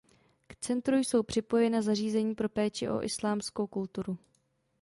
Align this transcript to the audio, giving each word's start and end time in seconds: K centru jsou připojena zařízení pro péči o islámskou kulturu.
K 0.47 0.55
centru 0.55 0.97
jsou 0.97 1.23
připojena 1.23 1.81
zařízení 1.81 2.35
pro 2.35 2.49
péči 2.49 2.89
o 2.89 3.03
islámskou 3.03 3.67
kulturu. 3.67 4.17